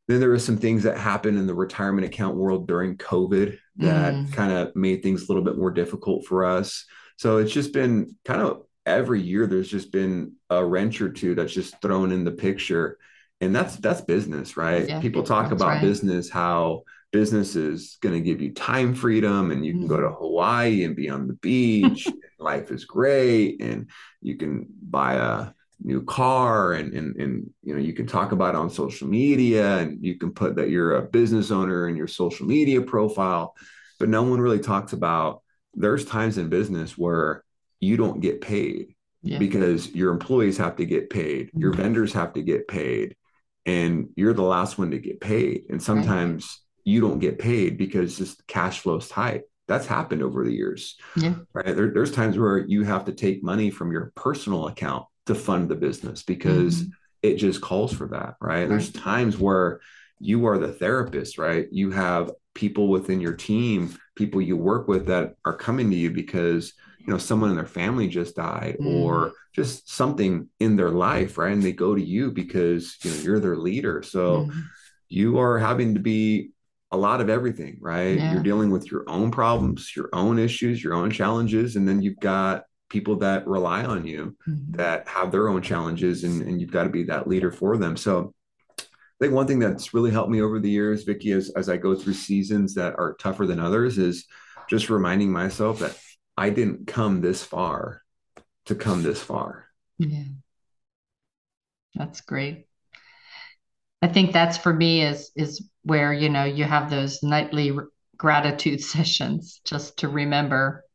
[0.07, 4.13] Then there were some things that happened in the retirement account world during COVID that
[4.13, 4.32] mm.
[4.32, 6.86] kind of made things a little bit more difficult for us.
[7.17, 11.36] So it's just been kind of every year there's just been a wrench or two
[11.36, 12.97] that's just thrown in the picture.
[13.41, 14.88] And that's that's business, right?
[14.88, 15.82] Yeah, People talk about right.
[15.82, 20.07] business, how business is going to give you time freedom and you can go to
[20.07, 20.16] mm-hmm.
[20.16, 22.07] Hawaii and be on the beach,
[22.39, 23.89] life is great and
[24.22, 25.51] you can buy a
[25.82, 29.78] new car and, and and you know you can talk about it on social media
[29.78, 33.55] and you can put that you're a business owner in your social media profile
[33.97, 35.41] but no one really talks about
[35.76, 37.45] there's times in business where
[37.80, 38.93] you don't get paid
[39.24, 39.38] yeah.
[39.38, 41.62] because your employees have to get paid mm-hmm.
[41.62, 43.16] your vendors have to get paid
[43.66, 46.62] and you're the last one to get paid and sometimes.
[46.89, 50.97] You don't get paid because just cash flow is tight that's happened over the years
[51.15, 51.35] yeah.
[51.53, 55.35] right there, there's times where you have to take money from your personal account to
[55.35, 56.91] fund the business because mm-hmm.
[57.21, 58.61] it just calls for that, right?
[58.61, 58.69] right?
[58.69, 59.79] There's times where
[60.19, 61.67] you are the therapist, right?
[61.71, 66.09] You have people within your team, people you work with that are coming to you
[66.09, 69.03] because you know someone in their family just died mm.
[69.03, 71.53] or just something in their life, right?
[71.53, 74.01] And they go to you because you know you're their leader.
[74.01, 74.63] So mm.
[75.09, 76.53] you are having to be
[76.91, 78.17] a lot of everything, right?
[78.17, 78.33] Yeah.
[78.33, 82.19] You're dealing with your own problems, your own issues, your own challenges, and then you've
[82.19, 84.75] got people that rely on you mm-hmm.
[84.75, 87.95] that have their own challenges and, and you've got to be that leader for them
[87.95, 88.33] so
[88.79, 88.83] i
[89.19, 91.95] think one thing that's really helped me over the years vicki as, as i go
[91.95, 94.25] through seasons that are tougher than others is
[94.69, 95.97] just reminding myself that
[96.35, 98.01] i didn't come this far
[98.65, 99.65] to come this far
[99.99, 100.23] yeah
[101.95, 102.65] that's great
[104.01, 107.77] i think that's for me is is where you know you have those nightly
[108.17, 110.85] gratitude sessions just to remember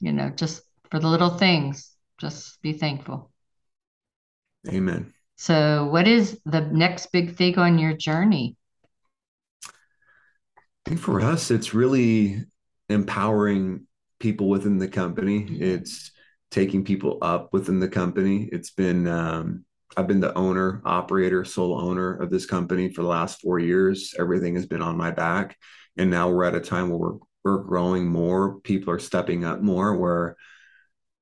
[0.00, 1.94] you know just for the little things.
[2.18, 3.30] Just be thankful.
[4.68, 5.12] Amen.
[5.36, 8.56] So, what is the next big thing on your journey?
[9.68, 9.70] I
[10.86, 12.44] think for us, it's really
[12.88, 13.86] empowering
[14.18, 15.46] people within the company.
[15.60, 16.10] It's
[16.50, 18.48] taking people up within the company.
[18.50, 19.65] It's been, um,
[19.96, 24.14] I've been the owner, operator, sole owner of this company for the last four years.
[24.18, 25.56] Everything has been on my back.
[25.96, 28.60] And now we're at a time where we're, we're growing more.
[28.60, 30.36] People are stepping up more, where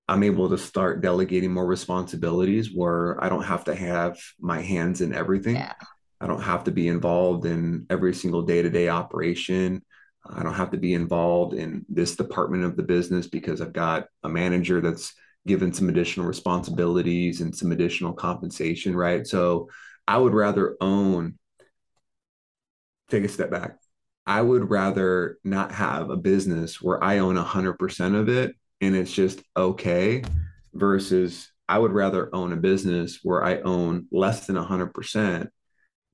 [0.09, 5.01] I'm able to start delegating more responsibilities where I don't have to have my hands
[5.01, 5.57] in everything.
[5.57, 5.75] Yeah.
[6.21, 9.83] I don't have to be involved in every single day to day operation.
[10.27, 14.07] I don't have to be involved in this department of the business because I've got
[14.23, 15.13] a manager that's
[15.47, 19.27] given some additional responsibilities and some additional compensation, right?
[19.27, 19.69] So
[20.09, 21.39] I would rather own,
[23.11, 23.77] take a step back.
[24.27, 29.13] I would rather not have a business where I own 100% of it and it's
[29.13, 30.23] just okay
[30.73, 35.49] versus I would rather own a business where I own less than 100%,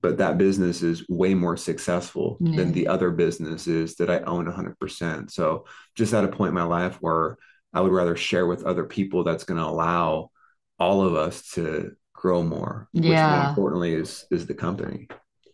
[0.01, 2.57] but that business is way more successful yeah.
[2.57, 5.31] than the other businesses that I own 100%.
[5.31, 5.65] So,
[5.97, 7.37] just at a point in my life where
[7.73, 10.31] I would rather share with other people that's going to allow
[10.79, 12.89] all of us to grow more.
[12.93, 13.11] Yeah.
[13.11, 15.09] Which more importantly is is the company.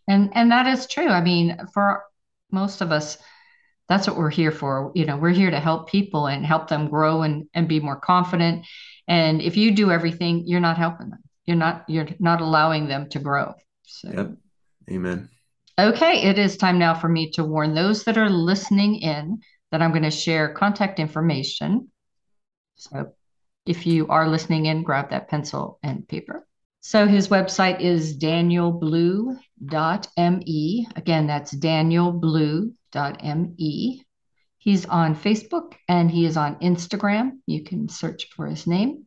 [0.09, 1.09] And and that is true.
[1.09, 2.03] I mean, for
[2.51, 3.19] most of us,
[3.89, 6.89] that's what we're here for you know we're here to help people and help them
[6.89, 8.67] grow and, and be more confident
[9.09, 13.09] and if you do everything you're not helping them you're not you're not allowing them
[13.09, 13.55] to grow
[13.85, 14.31] so yep
[14.91, 15.29] amen
[15.79, 19.39] okay it is time now for me to warn those that are listening in
[19.71, 21.91] that i'm going to share contact information
[22.77, 23.13] so
[23.65, 26.47] if you are listening in grab that pencil and paper
[26.81, 34.07] so his website is danielblue.me again that's danielblue.me.
[34.67, 37.39] He's on Facebook and he is on Instagram.
[37.47, 39.07] You can search for his name.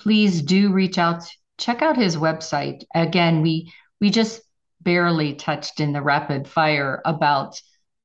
[0.00, 1.22] Please do reach out,
[1.56, 2.82] check out his website.
[2.92, 4.42] Again, we we just
[4.80, 7.60] barely touched in the rapid fire about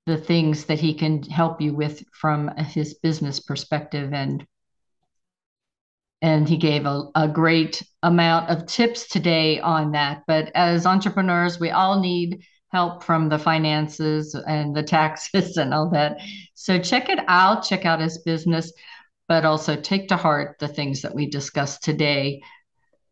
[0.05, 4.45] the things that he can help you with from his business perspective and
[6.21, 11.59] and he gave a, a great amount of tips today on that but as entrepreneurs
[11.59, 16.19] we all need help from the finances and the taxes and all that.
[16.55, 18.71] So check it out, check out his business,
[19.27, 22.41] but also take to heart the things that we discussed today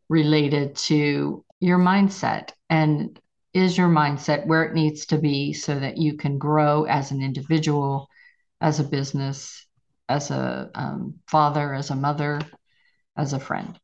[0.09, 3.19] related to your mindset and
[3.53, 7.21] is your mindset where it needs to be so that you can grow as an
[7.21, 8.07] individual,
[8.61, 9.65] as a business,
[10.07, 12.39] as a um, father, as a mother,
[13.19, 13.79] as a friend.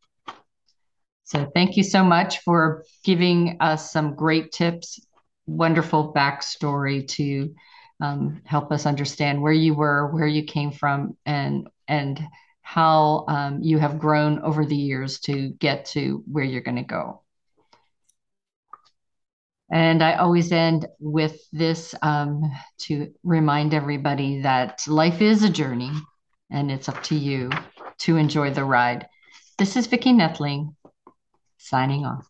[1.24, 5.00] So, thank you so much for giving us some great tips
[5.48, 7.54] wonderful backstory to
[8.02, 12.22] um, help us understand where you were, where you came from, and and
[12.62, 16.84] how um, you have grown over the years to get to where you're going to
[16.84, 17.22] go.
[19.72, 25.92] And I always end with this um, to remind everybody that life is a journey
[26.52, 27.52] and it's up to you
[28.00, 29.08] to enjoy the ride.
[29.58, 30.76] This is Vicki Nedling
[31.58, 32.28] signing off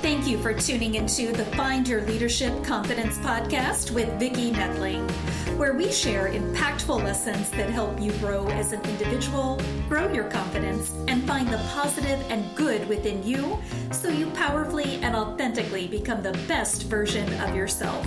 [0.00, 5.10] Thank you for tuning into the Find Your Leadership Confidence podcast with Vicki Nedling,
[5.58, 10.94] where we share impactful lessons that help you grow as an individual, grow your confidence,
[11.08, 13.58] and find the positive and good within you
[13.90, 18.06] so you powerfully and authentically become the best version of yourself.